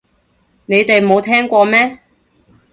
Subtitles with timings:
[0.65, 1.99] 你哋冇聽過咩